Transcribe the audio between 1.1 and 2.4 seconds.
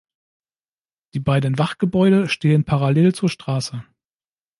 Die beiden Wachgebäude